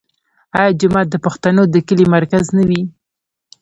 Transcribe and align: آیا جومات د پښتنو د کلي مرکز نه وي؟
آیا 0.59 0.71
جومات 0.79 1.07
د 1.11 1.15
پښتنو 1.25 1.63
د 1.73 1.75
کلي 1.87 2.05
مرکز 2.15 2.45
نه 2.57 2.63
وي؟ 2.69 2.81